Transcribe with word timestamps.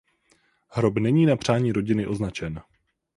Hrob 0.69 0.97
není 0.97 1.25
na 1.25 1.35
přání 1.35 1.71
rodiny 1.71 2.07
označen. 2.07 2.61